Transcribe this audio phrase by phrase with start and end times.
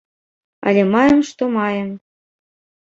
[0.71, 1.89] Але маем, што маем.